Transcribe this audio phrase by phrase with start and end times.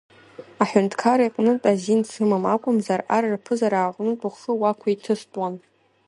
[0.61, 5.53] Аҳәынҭқар иҟнытә азин сымам акәымзар, ар рԥызара аҟнытә ухы уақәиҭыстәуан.